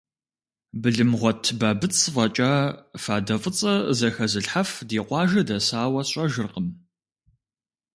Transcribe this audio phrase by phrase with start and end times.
[0.81, 2.51] Былымгъуэт Бабыц фӀэкӀа
[3.03, 6.67] фадэ фӀыцӀэ зэхэзылъхьэф ди къуажэ дэсауэ сщӀэжыркъым.